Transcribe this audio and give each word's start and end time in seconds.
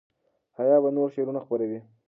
حیا 0.57 0.77
به 0.83 0.89
نور 0.95 1.07
شعرونه 1.15 1.39
خپروي. 1.45 1.79